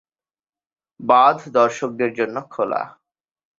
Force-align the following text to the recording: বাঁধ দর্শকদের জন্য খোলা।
বাঁধ 0.99 1.37
দর্শকদের 1.57 2.11
জন্য 2.13 2.35
খোলা। 2.49 2.81